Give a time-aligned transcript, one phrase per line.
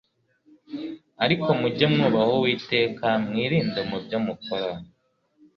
[1.23, 4.71] Ariko mujye mwubaha Uwiteka mwirinde mu byo mukora